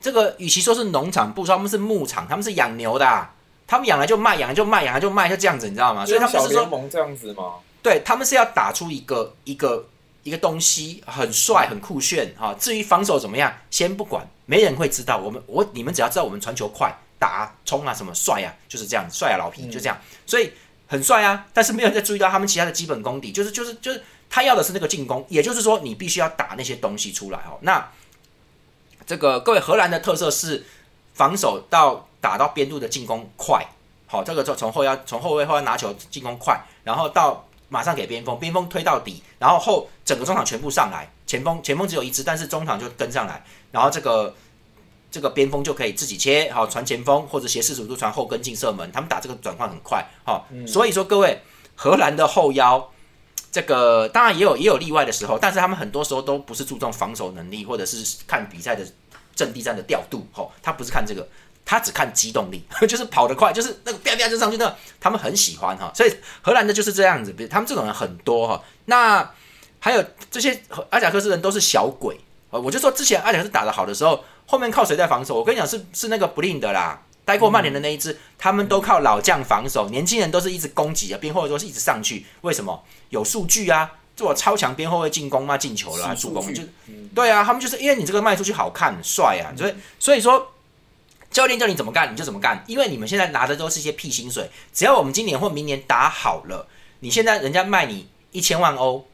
[0.00, 3.28] 这个与其说是农场，不说他们是牧场，他们是养牛的，
[3.66, 6.04] 他们养来就卖，养来就卖，养来就卖，就这样子，你知道吗？
[6.04, 7.54] 所以他们是说这样子吗？
[7.82, 9.88] 对他们是要打出一个一个
[10.26, 12.52] 一个东西，很帅很酷炫哈。
[12.58, 14.28] 至于防守怎么样，先不管。
[14.48, 20.52] 没人会知道，我们我你们只要知道我们传球快、打冲啊什么帅啊，就是这样帅啊老皮就这样，所以
[20.86, 21.46] 很帅啊。
[21.52, 27.58] 但是没有人在注意到他们其他的基本功底，就是就是就是他要的是那个进攻，也就是说你必须要打那些东西出来哦。
[27.62, 27.90] 那
[29.04, 30.64] 这个各位荷兰的特色是
[31.14, 33.66] 防守到打到边路的进攻快，
[34.06, 43.44] 好，这个从从后腰从后卫后腰拿球进攻快，然后到马上给边锋，边锋推到底，然后后整个中场全部上来，前锋前锋只有一支，但是中场就跟上来。
[43.72, 44.34] 然后这个
[45.10, 51.40] 这个边锋就可以自己切，好传前锋或者斜四十五度传后跟进射门，他们打这个转换很快，好，所以说各位
[51.74, 52.90] 荷兰的后腰，
[53.50, 58.86] 这个当然也有也有例外的时候，但是他们很多时候都不是注重防守能力，或者是看比赛的
[59.34, 61.26] 阵地战的调度，哈，他不是看这个，
[61.66, 69.28] 他只看机动力， 就是跑得快，就是那个啪啪就上去那，他们很喜欢哈，所以荷兰的就是这样子，比如他们这种人很多哈，那
[69.80, 70.58] 还有这些
[70.90, 72.18] 阿贾克斯人都是小鬼。
[72.48, 75.34] 我就说之前阿贾克斯打得好的时候，后面靠谁在防守？
[75.34, 82.24] 我跟你讲，是是那个布林德啦，待过曼联的那一支，他们都靠老将防守，年轻人都是一直攻击啊，边后卫都是一直上去。
[82.42, 82.82] 为什么？
[83.10, 86.62] 有数据啊，做超强边后卫进攻嘛，进球了，助攻就
[87.14, 90.50] 对啊，他们就是因为你这个卖出去好看帅啊，所以所以说
[91.36, 96.66] 教练叫你怎么干你就怎么干，因为你们现在拿的都是一些屁薪水，只要我们今年或明年打好了，
[97.00, 99.06] 你现在人家卖你一千万欧，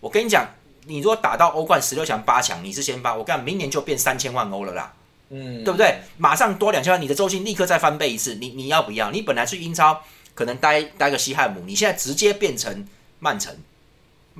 [0.00, 0.44] 我跟你讲。
[0.86, 4.92] 你如果打到欧冠十六强八强，你是先发，我讲明年就变三千万欧了啦，
[5.28, 6.00] 嗯，对不对？
[6.16, 9.12] 马上多两千万，你的周薪立刻再翻倍一次，你你要不要？
[9.12, 10.02] 你本来去英超
[10.34, 12.88] 可能待待个西汉姆，你现在直接变成
[13.20, 13.54] 曼城，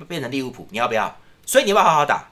[0.09, 1.15] 变成利物浦，你要不要？
[1.45, 2.29] 所以你要不要好好打？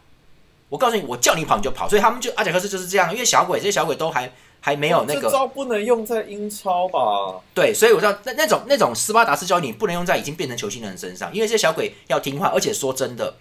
[0.67, 7.39] 我告诉你，我叫你跑你就跑，所以他们就阿贾克斯就是这样，因为小鬼这些小鬼都还还没有那个招不能用在英超吧？
[7.53, 13.35] 对，所以我知道那那种那种斯巴达式教育你不能用在已经变成球星的人身上，因为这些小鬼要听话，而且说真的。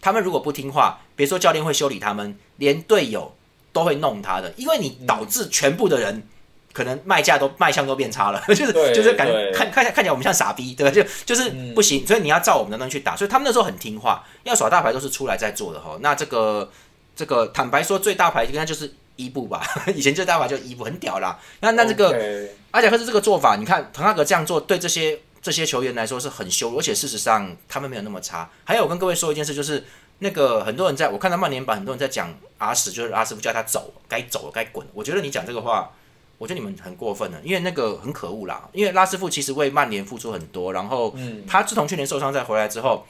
[0.00, 3.32] 他们如果不听话，别说教练会修理他们，连队友
[3.72, 6.26] 都会弄他的，因为你导致全部的人
[6.72, 10.90] 可能卖价都卖相都变差了， 就是就是感觉看看看起来我们像傻逼，对吧？
[10.90, 13.14] 就就是不行，所以你要照我们的东西去打。
[13.14, 15.96] 所以他们那时候很听话，要耍大牌都是出来在做的哈。
[16.00, 16.68] 那这个
[17.14, 18.92] 这个坦白说，最大牌应该就是
[19.24, 19.62] 伊布吧？
[19.94, 21.38] 以前这大法就伊布，很屌啦。
[21.60, 25.20] 那那这个阿贾克斯这个做法，你看滕哈格这样做，对这些。
[25.42, 28.48] 这些球员来说是很羞辱，而且事实上他们没有那么差。
[28.62, 29.84] 还有，我跟各位说一件事，就是
[30.20, 34.86] 那个很多人在我看到曼联版，很多人在讲阿什，就是阿什夫叫他走，该走该滚。
[34.94, 35.90] 我觉得你讲这个话，
[36.38, 38.68] 我觉得你们很过分了，因为那个很可恶啦。
[38.72, 41.12] 因为拉师傅其实为曼联付出很多，然后
[41.48, 43.04] 他自从去年受伤再回来之后，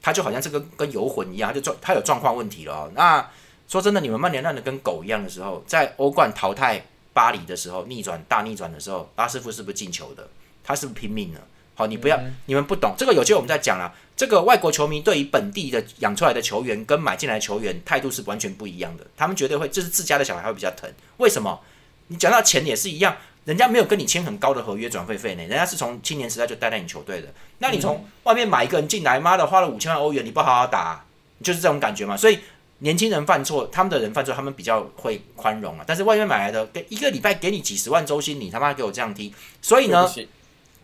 [0.00, 2.88] 他就好像这个跟游魂一样，他就状他有状况问题了。
[2.94, 3.28] 那
[3.72, 10.28] 说真的，你们曼联烂的跟狗一样的时候，在欧冠淘汰巴黎的时候，逆转大逆转的时候，拉师傅是不是进球的？
[10.62, 11.40] 他是不是拼命了？
[11.74, 13.90] 好，你不要，你们不懂这个，有机会我们再讲了。
[14.14, 20.92] 这个外国球迷对于本地的养出来的球员跟买进来的球员态度是完全不一样的，他们绝对会，就是自家的小孩会比较疼。
[21.16, 21.58] 为什么？
[22.08, 27.28] 你讲到钱也是一样，人家没有跟你签很高的合约转会费呢，人家是从青年时代就待在你球队的。
[27.60, 31.06] 那你从外面买一个人进来，妈的花了五千万欧元，你不好好打，
[31.42, 32.14] 就是这种感觉嘛。
[32.14, 32.40] 所以
[32.82, 35.84] 年轻人犯错，他们的人犯错，他们比较会宽容啊。
[35.86, 40.10] 但是外面买来的，给一个礼拜给你几十万周薪，你他妈给我这样踢，所以呢，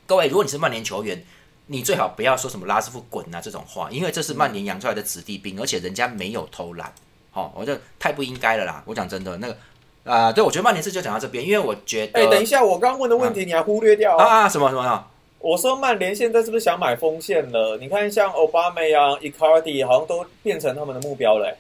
[0.07, 1.25] 各位，如果你是曼联球员，
[1.67, 6.93] 你最好不要说什么拉斯夫滚啊这种话，因为这是曼联养出来的子弟兵，而且人家没有偷懒，
[7.31, 8.83] 好，我就太不应该了啦。
[8.87, 9.57] 我讲真的，那个。
[10.05, 14.49] 啊，对，我觉得曼联事就讲到这边，因为我觉得，哎，等一下，我刚问的问题你还忽略掉啊？
[14.49, 15.07] 什么什么？
[15.39, 17.77] 我说曼联现在是不是想买锋线了？
[17.79, 21.55] 你看，像奥巴梅啊、伊卡尔迪，好像都变成他们的目标了。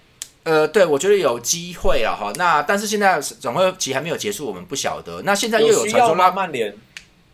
[0.44, 2.32] 呃，对，我觉得有机会了哈。
[2.36, 5.22] 那但是现在转会期还没有结束，我们不晓得。
[5.22, 6.76] 那现在又有传说拉曼联。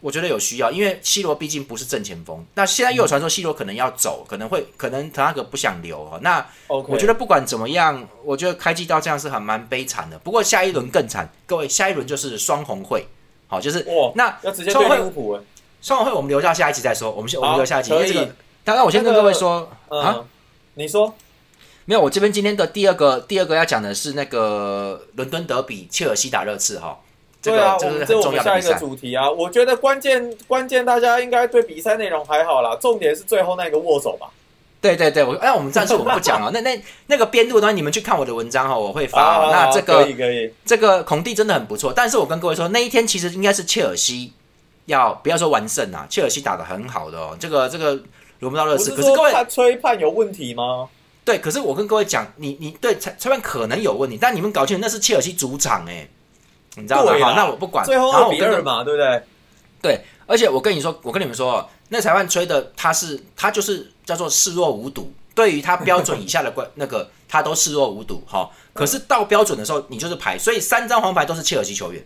[0.01, 2.45] 我觉得有需要，因为 C 罗毕竟不是正前锋。
[2.57, 6.19] 那现在又有传说 C 罗可能要走，可能会可能滕哈格不想留哈。
[6.21, 10.19] 那我觉得不管怎么样，我觉得开季到这样是很蛮悲惨的。
[10.19, 13.07] 不过下一轮更惨，各位下一轮就是双红会，
[13.47, 15.41] 好，就是哇，那要直接对利物浦
[15.81, 17.11] 双红会我们留到下一期再说。
[17.11, 20.23] 我们先我们留下一期，因为这个，当然我先跟各位说啊，
[20.75, 21.15] 你说
[21.87, 22.01] 没有？
[22.01, 26.99] 我这边今天的第二个第二个要讲的是那个伦敦德比，切尔西打热刺哈。
[27.43, 34.29] 对啊，这个这我们下一个主题啊，我觉得关键关键大家应该对比赛内容还好啦，重点是最后那个握手吧。
[34.81, 39.51] 对对对，我哎，我们战术我们不讲了， 那那那个编录的东西你们去看我的文章哈，我会发。
[39.51, 44.33] 那这个可以可以，这个孔蒂真的很不错，但是我跟各位说，那一天其实应该是切尔西
[44.87, 46.07] 要不要说完胜啊？
[46.09, 47.93] 切尔西打的很好的哦，这个这个
[48.41, 50.89] 轮不到热刺，可是各位他吹判有问题吗？
[51.25, 56.09] 对，可是我跟各位讲，你你对裁裁判可能有问题，但你们搞清楚那是切尔西主场哎。
[56.77, 57.13] 你知道吗？
[57.21, 57.87] 好，那我不管。
[57.87, 59.23] 最后二比二嘛，对不对？
[59.81, 68.51] 对，而且我跟你说，我跟你们说，那裁判吹的，他是他就是叫做视若无睹，对于他标准以下的关那个，他都视若无睹哈。
[68.73, 72.05] 可是到标准的时候，你就是牌，所以三张黄牌都是切尔西球员，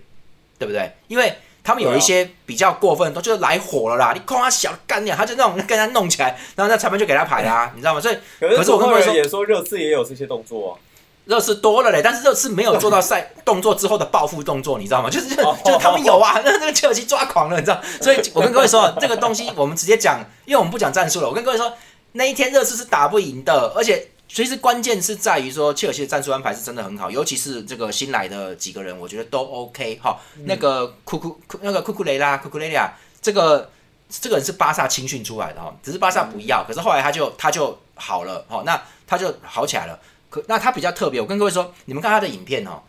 [0.58, 0.92] 对不对？
[1.06, 1.34] 因为
[1.68, 8.00] 他们有一些比较过分，都就是来火了啦，你夸他小干点，他就那种跟他弄起来，然后那裁判就给他牌啦， 你知道吗？
[8.00, 10.78] 所以可是我跟各位也说，热刺也有这些动作。
[11.26, 15.10] 热刺多了嘞，但是热刺没有做到赛动作之后的报复动作，你知道吗？
[15.10, 17.78] 就是就是他们有啊，那 那个切尔西抓狂了，你知道？
[18.00, 21.28] 所以我跟各位说，这个东西我们直接讲，因为我们不讲战术了。
[21.28, 21.70] 我跟各位说，
[22.12, 30.20] 那一天热刺是打不赢的，而且其实关键是在于说切尔西的战术安排是真的很好，尤其是这个新来的几个人，我觉得都 OK 哈。
[30.44, 33.70] 那个库库库那个库库雷拉库库雷拉，这个
[34.08, 39.98] 这个人是巴萨青训出来的哈，只是巴萨不要，可是后来他就他就好了哈，那他就好起来了。
[40.30, 42.82] 可那他比较特别，我跟各位说，你们看他的影片哦，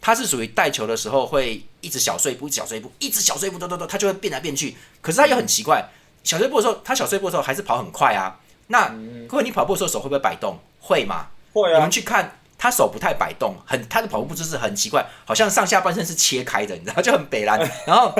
[0.00, 4.76] 他是属于带球的时候会一直小碎步、小碎步，一直小碎步，咚咚咚，他就会变来变去。
[5.02, 5.84] 可是他又很奇怪，
[6.22, 8.38] 小碎步的时候，他小碎步的时候还是跑很快啊。
[8.68, 8.94] 那
[9.28, 10.58] 各位，你跑步的时候手会不会摆动？
[10.80, 11.28] 会吗？
[11.52, 11.76] 会啊。
[11.76, 17.58] 你们去看他手不太摆动，很他的跑步姿势很奇怪，好像上下半身是切开的，你知道就很北蓝。
[17.86, 18.14] 然后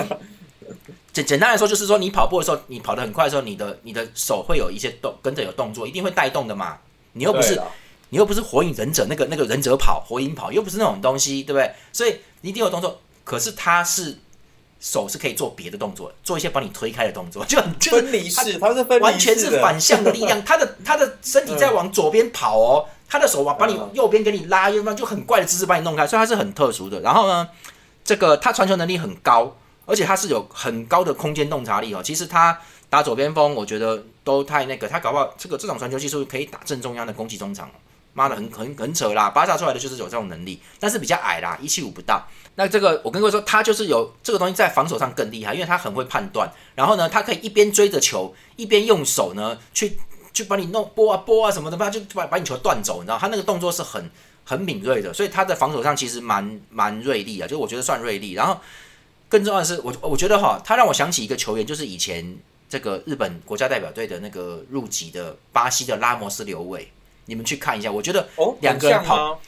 [1.12, 6.78] 简简单来说，就是说你跑步的时候，你跑得很快的时候，你的你的手会有一些动，跟着有动作，一定会带动的嘛。
[7.12, 7.60] 你又不是。
[8.10, 11.68] 你又不是火影忍者那个那个忍者跑火影跑，又不是那种东西，对不对？
[11.92, 14.16] 所以你一定有动作，可是他是
[14.84, 27.00] 手是可以做别的动作，做一些把你推开的动作， 就很分离式，它是分完全是反向的力量，他的他的身体在往左边跑哦，他的手往把你右边给你拉，右边就很怪的姿势把你弄开，所以他是很特殊的。
[27.00, 27.48] 然后呢，
[28.04, 32.02] 这个他传球能力很高，而且他是有很高的空间洞察力哦。
[32.04, 32.58] 其实他
[32.90, 37.70] 打左边锋，我觉得都太那个，他搞不好这个这种传球技术可以打正中央的攻击中场。
[38.14, 39.28] 妈的，很很很扯啦！
[39.28, 42.26] 巴萨出来的就是有这种能力，但是比较矮啦，一七五不到。
[42.54, 46.48] 那这个我跟各位说，他就是有这个东西在防守上更厉害，因为他很会判断。
[46.76, 49.98] 然后呢，他可以一边追着球，一边用手呢去
[50.32, 53.18] 去把你弄拨啊拨啊什么的，把就把把你球断走，你知道？
[53.18, 54.08] 他那个动作是很
[54.44, 58.34] 很敏锐的，所以他在防守上其实蛮蛮锐利啊，就我觉得算锐利。
[58.34, 58.56] 然后
[59.28, 66.88] 更重要的是，我我觉得哈，他让我想起一个球员，就是以前这个日本国家代表队的那个入籍的巴西的拉莫斯刘伟。
[67.26, 68.28] 你们去看一下，我觉得
[68.60, 69.40] 两个人跑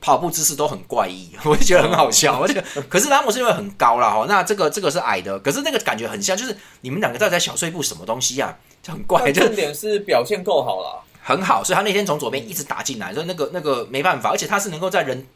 [0.00, 2.38] 跑步姿势都很怪异， 我就觉得很好笑。
[2.42, 9.32] 而且，可是拉姆是因为很高了哈，那这个这个是矮的，可是那个感觉很像，就是你们两个在在小碎步什么东西啊，就很怪。
[9.32, 15.26] 重点是表现够好了，很好，所以他那天从左边一直打进来，所以那个那个没办法，而且他是能够在人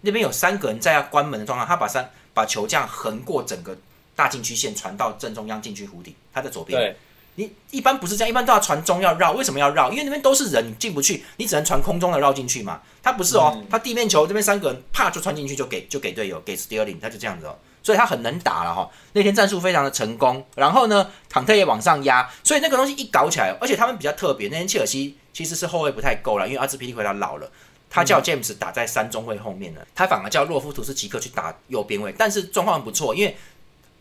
[0.00, 3.76] 那边有三个人在要关门的状况，他把三把球这样横过整个
[4.14, 6.96] 大禁区线传到正中央禁区弧顶，他在左边。
[7.36, 9.90] 你一般不是这样，一般都要传中要绕，为什么要绕？
[9.90, 12.80] 因为那边都是人，你进不去，你只能传空中的绕进去嘛。
[13.02, 18.88] 他不是哦，他地面球这边三个人啪就穿进去，就给就给队友给 Sterling，他就这样子哦，所以他很能打了哈。
[19.12, 27.50] 那天战术非常的成功，然后呢，坎特也往上压，所以那个东西一搞起来，而且他们比较特别，那天切尔西其实是后卫不太够了，因为阿兹皮利奎他老了，
[27.90, 33.36] 他叫 James 打在三中卫后面了，他反而叫洛夫图斯奇克去打右边位，但是状况不错，因为。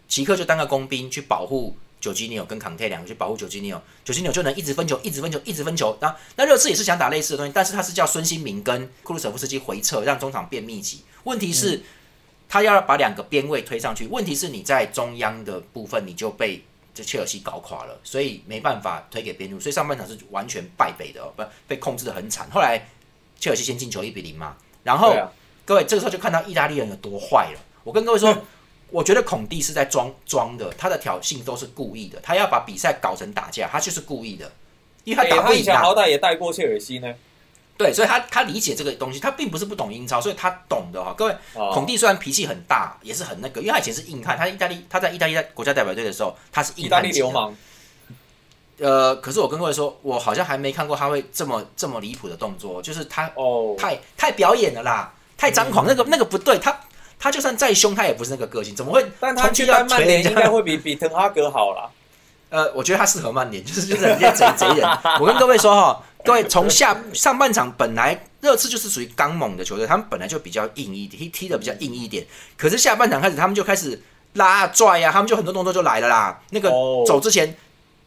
[0.08, 5.98] 奇克就当个工兵去保护九基纽跟康泰两个去保护九基纽，九基纽就能一直分球，一直分球，一直分球。
[6.00, 11.02] 那那热刺也是想打类似的东西，但是他是叫孙兴民跟库鲁舍夫斯基回撤，让中场变密集。
[11.24, 11.82] 问题是，
[12.48, 16.64] 他要把两个边位推上去，问题是你在中央的部分你就被
[16.94, 22.48] 这切尔西搞垮了，所以没办法推给边路，所以上半场是完全败北的，不被控制的很惨。
[22.52, 22.88] 后来
[23.40, 25.18] 切尔西先进球一比零嘛，然后
[25.66, 27.60] 各位这个时候就看到意大利人有多坏了。
[27.84, 28.38] 我跟各位说。
[28.96, 34.50] 我觉得孔蒂是在装装的，他的挑衅都是故意的，他要把比赛搞成打架，他就是故意的，
[35.04, 35.56] 因为他打不赢。
[35.58, 37.14] 他以前好歹也带过切尔西呢。
[37.76, 41.14] 对，所以他他理解这个东西，他并不是不懂英超，所以他懂的哈。
[41.18, 41.36] 各位，
[41.74, 47.54] 孔蒂虽然脾气很大，也是很那个，因为他以前是硬汉，他意大利他在意大利国家代表队的时候，他是意大利流氓。
[48.80, 56.74] 呃，可是我跟各位说，我好像还没看过他会这么这么离谱的动作，就是他哦，太太表演了啦，太张狂，那个那个不对，他。
[57.20, 59.06] 他就算再凶，他也不是那个个性，怎么会？
[59.20, 61.90] 但他去曼联应该会比比滕哈格好啦。
[62.50, 64.88] 呃，我觉得他适合曼联， 就是就是人家贼贼人。
[65.20, 72.26] 我跟各位说哈，各位从下上半场本来热刺就是属于刚猛的球队，他们本来就比较硬一点，踢踢的比较硬一点。
[72.56, 74.00] 可是下半场开始，他们就开始
[74.34, 76.40] 拉拽呀，他们就很多动作就来了啦。
[76.52, 76.70] 那个
[77.06, 77.58] 走之前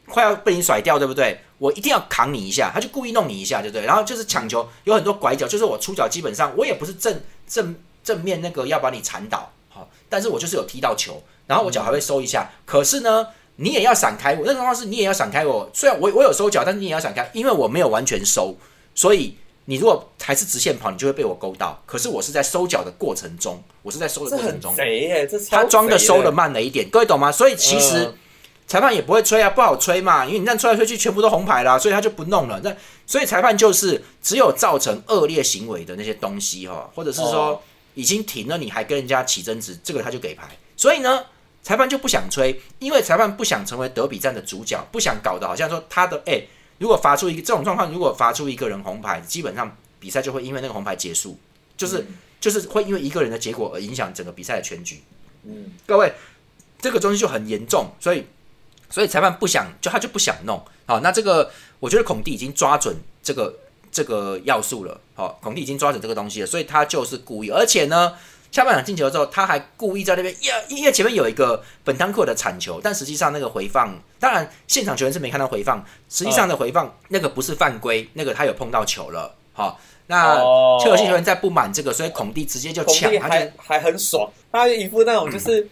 [0.06, 1.40] 快要被你甩掉，对不对？
[1.58, 3.84] 我一定要扛你一下，他就故意弄你一下，对不对？
[3.84, 7.74] 然后就是抢球，有很多拐角，就是我出脚基本上我也不是正正。
[8.08, 14.46] 正面那个要把你铲倒，好，但是我就是有踢到球，然后我脚还会收一下，可是呢，你也要闪开我。
[14.46, 18.56] 那情况是你也要闪开我，虽然我我有收脚，但是你也要闪开，因为我没有完全收，
[18.94, 21.82] 所以你如果还是直线跑，你就会被我勾到。
[21.84, 24.74] 可是我是在收脚的过程中，我是在收的过程中，
[25.50, 27.30] 他装的收的慢了一点，各位懂吗？
[27.30, 28.10] 所以其实
[28.66, 32.58] 裁判也不会吹啊，不好吹嘛，因为你这样吹来吹去全部都红牌了，所以他就不弄了。
[32.64, 32.74] 那
[33.06, 37.62] 所以裁判就是只有造成恶劣行为的那些东西哈，或者是说。
[37.98, 40.48] 已经停了，你还跟人家起争执，这个他就给牌。
[40.76, 41.26] 所以呢，
[41.64, 46.44] 裁判就不想吹，因为裁判不想成为德比战的主角，不想搞得好像说他的哎，
[46.78, 51.36] 如果罚出一个这种状况，如果罚出一个人红牌，基本上比赛就会因为那个红牌结束，
[51.76, 52.06] 就是
[52.40, 55.02] 就是会因为一个人的结果而影响整个比赛的全局。
[55.42, 56.12] 嗯，各位，
[56.80, 58.24] 这个东西就很严重，所以
[58.88, 60.64] 所以裁判不想，就他就不想弄。
[60.86, 63.58] 好，那这个我觉得孔蒂已经抓准这个。
[63.90, 68.14] 这个要素了，好，孔蒂已经抓准这个东西了，所以他就是故意，而且呢，
[68.50, 80.36] 下半场进球之后，他还故意在那边，呀，因为前面有一个本汤克的铲球，但实际上那个回放，当然现场球员是没看到回放，实际上的回放那个不是犯规，那个他有碰到球了，好，那
[80.80, 85.68] 切尔西球员在不满这个，所以孔蒂直接就抢，还还很爽，他一副那种就是。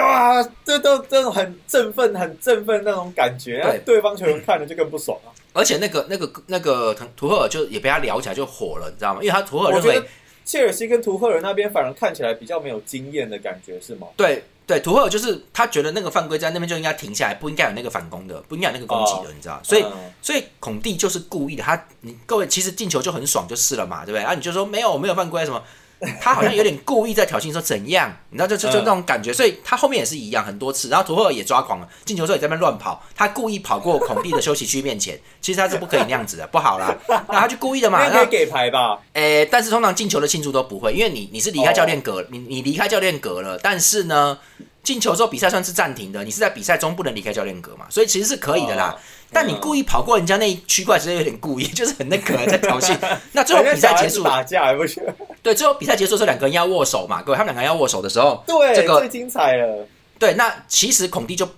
[0.00, 5.32] 哇，这都这种很振奋、很振奋那种感觉，对对方球员看了就更不爽了。
[5.54, 9.20] 而且那个、那个、那个图图赫尔就也被他聊起来就火了，你知道吗？
[9.22, 10.02] 因为他图赫尔认为
[10.44, 14.08] 切尔西跟图赫尔那边反而看起来比较没有经验的感觉，是吗？
[14.14, 19.58] 对对，图赫尔就是他觉得那个犯规在那边就应该停下来，不应该有那个反攻的，不应该有那个攻击的，你知道？
[19.62, 19.84] 所以
[20.20, 24.22] 所以孔蒂就是故意的，他你各位其实进球就很爽就是了嘛，对不对？
[24.22, 25.62] 啊，你就说没有没有犯规什么？
[26.20, 28.14] 他好像有点故意在挑衅，说怎样？
[28.30, 30.88] 你知道，就就就那种感觉，所以他后面也是一样，很多次。
[30.88, 36.94] 然后图赫尔也抓狂了，进球之后也在那边乱跑，他故意跑过孔蒂的休息区面前，其实他是不可以那样子的，不好啦。
[37.08, 38.98] 那他就故意的嘛，可以给牌吧？
[39.12, 44.38] 诶，但是通常进球的庆祝都不会，因为你你是离开教练格，你你离开教练格了，但是呢，
[44.84, 48.94] 进球之后比赛算是暂停的，你是在比赛中不能离开教练格嘛，所以其实是可以的啦。
[49.32, 52.96] 但你故意跑过人家那一区块，其实有点故意，就是很那个在挑衅。
[53.32, 55.02] 那最后比赛结束打架还不行。
[55.42, 59.88] 对，最后比赛结束时候，两个人要握手嘛，各位，他们两个人要握手的时候，对，这个最精彩了。
[60.18, 61.48] 对，那其实孔蒂就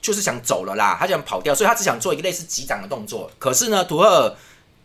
[0.00, 3.30] 就是想走了啦，他想跑掉，所以他只想做一个类似击掌的动作。
[3.38, 4.34] 可是呢，图赫尔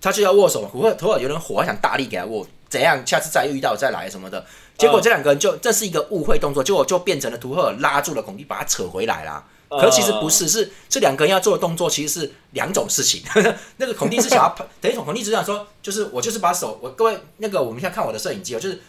[0.01, 3.01] 他就要握手，图赫图赫尔有点火，他想大力给他握，怎样？
[3.05, 4.45] 下次再遇到再来什么的。
[4.81, 9.43] 结果这两个人就这是一个误会动作，结果就变成了图赫尔拉住了孔蒂，把他扯回来啦。
[9.69, 13.23] 可其实不是，是这两个人要做的动作其实是两种事情。
[13.77, 18.81] 那个孔蒂是想要， 等于孔蒂只想说，就是我就是把手，我各位那个我们现在看我的摄影机哦，就是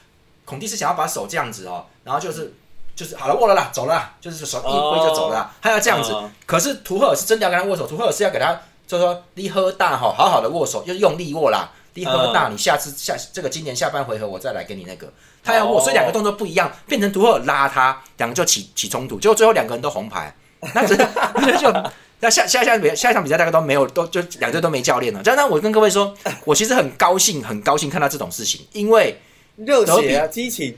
[0.45, 2.53] 孔蒂是想要把手这样子哦，然后就是
[2.97, 6.13] 就是好了握了啦，走了，就是手一挥就走了，他要这样子。
[6.47, 8.53] 可是图赫尔是真的要跟他握手，图赫尔是要给他
[8.85, 15.13] 就是说你喝大哈，好好的握手，就是用力握啦，你喝大，你下次下这个今年下半回合我再来给你那个，
[15.43, 20.35] 他要握，所以两个动作不一样，变成图赫拉他，两个就起起冲突，结果最后两个人都红牌。
[20.75, 20.97] 那这
[21.35, 21.91] 那就
[22.21, 25.21] 那下下下比下一场比赛大概都没有都就两队都没教练了。
[25.23, 26.15] 这样，那我跟各位说，
[26.45, 29.21] 我其实很高兴，很高兴看到这种事情，因为
[29.57, 30.77] 热血啊，激情。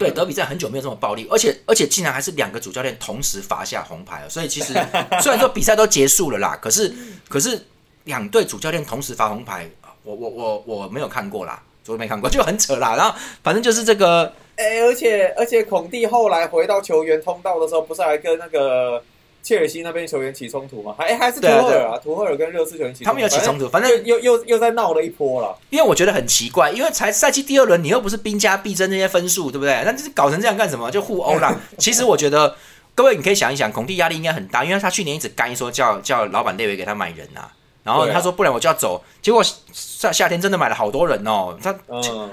[0.00, 4.28] 对，德比赛很久没有这么暴力，而且而且竟然还是两个主教练同时罚下红牌了。
[4.28, 4.72] 所以其实
[5.22, 6.92] 虽然说比赛都结束了啦，可是
[7.28, 7.66] 可是
[8.02, 9.70] 两队主教练同时罚红牌，
[10.06, 11.62] 我我我我没有看过啦。
[11.88, 12.96] 我没看过， 就很扯啦。
[12.96, 19.00] 然后反正就是这个，哎，而且而且孔蒂后来回到球员通道的时候，不是还跟那个
[19.40, 20.96] 切尔西那边球员起冲突吗？
[20.98, 25.56] 还还是图赫尔啊，图赫尔跟热刺球员起，他们有起冲突，反正又又又在闹了一波了。
[25.70, 29.80] 因为我觉得很奇怪，因为才赛季第二轮，你又不是兵家必争那些分数，对不对？
[29.84, 30.90] 那就是搞成这样干什么？
[30.90, 31.56] 就互殴啦。
[31.78, 32.56] 其实我觉得
[32.96, 37.48] 各位你可以想一想，孔蒂压力应该很大，因为他去年一直干说叫叫老板列维给他买人呐。
[37.86, 39.40] 然后他说不然我就要走，结果
[39.72, 41.56] 夏夏天真的买了好多人哦。
[41.62, 41.72] 他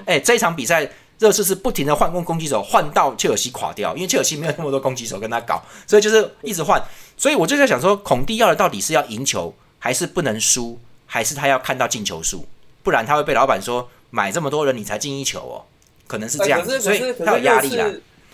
[0.06, 0.89] 哎，这一场比赛
[1.20, 6.84] 热刺是不停的换攻攻击手，换到切尔西垮掉，因为切尔西没有那么多攻击手跟他搞， 所以就是一直换。
[7.16, 12.45] 所以我就在想说，孔蒂要的到底是要赢球，还是不能输，还是他要看到进球数？
[12.82, 15.64] 不然他会被老板说买这么多人你才进一球哦，
[16.08, 17.89] 可能是这样，所以他有压力啦。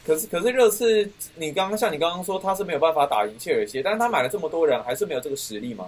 [0.07, 5.85] 可是可是热刺，你刚刚像你刚刚说他是没有办法打赢切尔西，但是他买了这么多人，还是没有这个实力吗？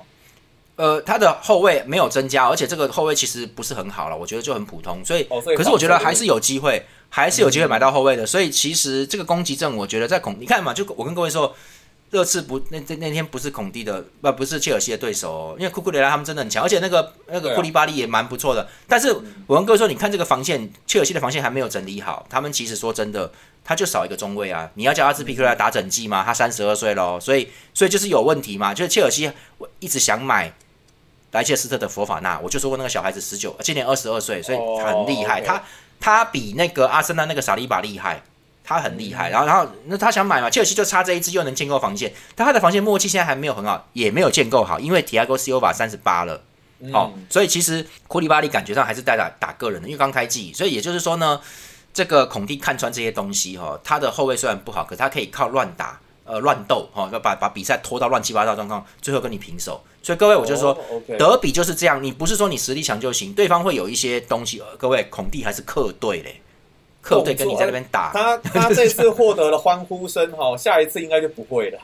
[0.81, 5.05] 呃，他的后卫没有增加，而且这个后卫其实不是很好了，我觉得就很普通。
[5.05, 8.25] 所以，可是我觉得还是有机会，还是有机会买到后卫的。
[8.25, 11.55] 所以其实这个攻击阵，我觉得在孔，你看嘛，就我跟各位说，
[12.09, 18.67] 热刺不那那那天不是孔蒂的，不不是切尔西的对手，因为库库雷拉他们真的很强，而且那个那个库利巴利也蛮不错的。
[18.87, 19.15] 但是
[19.45, 23.31] 我跟各位说，你看这个防线，切尔西的防线还没有整理好，他们其实说真的，
[23.63, 24.67] 他就少一个中卫啊。
[24.73, 26.23] 你要叫阿兹皮克来打整季吗？
[26.25, 28.73] 他三十二岁喽，所以所以就是有问题嘛。
[28.73, 30.51] 就是切尔西我一直想买。
[31.31, 35.41] 莱切斯特的佛法纳，我就说过那个小孩子十九，今年二十二岁，所以很厉害。
[35.41, 35.61] 他
[35.99, 38.21] 他比那个阿森纳那个萨利巴厉害，
[38.63, 39.29] 他很厉害。
[39.29, 46.41] 然后然后那他想买嘛，切尔西就差这一支又能建构防线，但他的防线默契现在还没有很好，也没有建构好，因为提亚戈斯欧瓦三十八了，
[46.91, 51.39] 哦，所以其实库里巴利感觉上还是在打打个人的，因为刚开季，所以也就是说呢，
[51.93, 55.99] 这个孔蒂看穿这些东西哈，他的后卫虽然不好，可他可以靠乱打。
[56.23, 59.83] 呃，乱斗哈，要把把比赛拖到乱七八糟状况，最后跟你平手。
[60.03, 60.77] 所以各位，我就说，
[61.17, 64.61] 德比就是这样，你不是说你实力强就行，对方会有一些东西。
[64.77, 66.41] 各位，孔蒂还是客队嘞，
[67.01, 71.79] 客队跟你在那边打，他他这次获得了欢呼声哈， 下一次应该就不会了。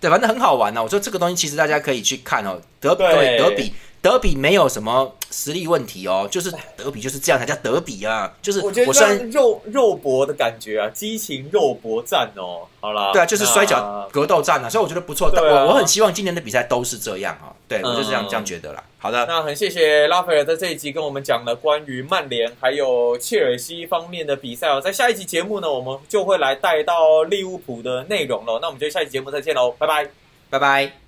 [0.00, 0.82] 对，反正很好玩呢。
[0.82, 3.72] 我说这个东西其实大家可以去看哦，德对德比。
[4.02, 18.84] 德比没有什么实力问题哦，就是德比就是这样才叫德比啊，就是我觉得肉肉搏的感觉啊，激情肉搏战哦，好啦，对啊，就是摔跤格斗战啊，所以我觉得不错，我我很希望今年的比赛都是这样啊，对我就这样这样觉得啦。
[18.98, 30.06] 好的，那很谢谢拉斐尔在这一集跟我们讲了关于曼联还有切尔西方面的比赛哦，在下一集节目呢，我们就会来带到利物浦的内容了，那我们就下一期节目再见喽，拜拜，
[30.50, 31.01] 拜拜。